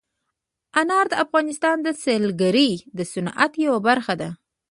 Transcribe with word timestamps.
انار 0.81 1.05
د 1.09 1.13
افغانستان 1.25 1.77
د 1.83 1.87
سیلګرۍ 2.03 2.71
د 2.97 2.99
صنعت 3.13 3.51
یوه 3.65 3.79
برخه 3.87 4.13
ده. 4.21 4.29